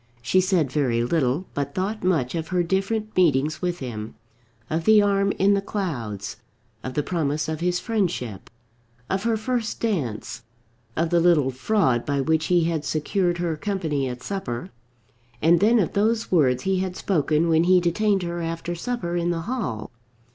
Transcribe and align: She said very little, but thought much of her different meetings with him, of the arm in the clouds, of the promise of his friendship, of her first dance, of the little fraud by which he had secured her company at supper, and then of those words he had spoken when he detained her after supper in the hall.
She 0.23 0.41
said 0.41 0.71
very 0.71 1.03
little, 1.03 1.45
but 1.53 1.75
thought 1.75 2.03
much 2.03 2.33
of 2.33 2.47
her 2.47 2.63
different 2.63 3.15
meetings 3.15 3.61
with 3.61 3.77
him, 3.77 4.15
of 4.67 4.85
the 4.85 4.99
arm 4.99 5.31
in 5.33 5.53
the 5.53 5.61
clouds, 5.61 6.37
of 6.83 6.95
the 6.95 7.03
promise 7.03 7.47
of 7.47 7.59
his 7.59 7.79
friendship, 7.79 8.49
of 9.11 9.25
her 9.25 9.37
first 9.37 9.79
dance, 9.79 10.41
of 10.97 11.11
the 11.11 11.19
little 11.19 11.51
fraud 11.51 12.03
by 12.03 12.19
which 12.19 12.47
he 12.47 12.63
had 12.63 12.83
secured 12.83 13.37
her 13.37 13.55
company 13.55 14.09
at 14.09 14.23
supper, 14.23 14.71
and 15.39 15.59
then 15.59 15.77
of 15.77 15.93
those 15.93 16.31
words 16.31 16.63
he 16.63 16.79
had 16.79 16.95
spoken 16.95 17.47
when 17.47 17.65
he 17.65 17.79
detained 17.79 18.23
her 18.23 18.41
after 18.41 18.73
supper 18.73 19.15
in 19.15 19.29
the 19.29 19.41
hall. 19.41 19.91